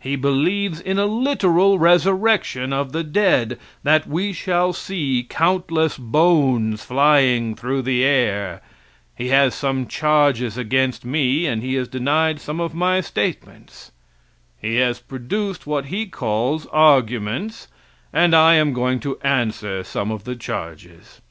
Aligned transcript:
He 0.00 0.16
believes 0.16 0.80
in 0.82 0.98
a 0.98 1.06
literal 1.06 1.78
resurrection 1.78 2.74
of 2.74 2.92
the 2.92 3.02
dead; 3.02 3.58
that 3.84 4.06
we 4.06 4.34
shall 4.34 4.74
see 4.74 5.24
countless 5.26 5.96
bones 5.96 6.84
flying 6.84 7.54
through 7.56 7.80
the 7.80 8.04
air. 8.04 8.60
He 9.16 9.28
has 9.28 9.54
some 9.54 9.86
charges 9.86 10.58
against 10.58 11.06
me, 11.06 11.46
and 11.46 11.62
he 11.62 11.72
has 11.76 11.88
denied 11.88 12.38
some 12.38 12.60
of 12.60 12.74
my 12.74 13.00
statements. 13.00 13.90
He 14.60 14.74
has 14.76 15.00
produced 15.00 15.66
what 15.66 15.86
he 15.86 16.04
calls 16.04 16.66
arguments, 16.66 17.68
and 18.12 18.36
I 18.36 18.56
am 18.56 18.74
going 18.74 19.00
to 19.00 19.18
answer 19.20 19.82
some 19.84 20.10
of 20.10 20.24
the 20.24 20.36
charges. 20.36 21.22